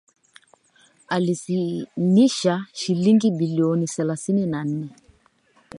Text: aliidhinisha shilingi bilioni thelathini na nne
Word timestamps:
aliidhinisha 1.07 2.65
shilingi 2.73 3.31
bilioni 3.31 3.87
thelathini 3.87 4.45
na 4.45 4.63
nne 4.63 4.89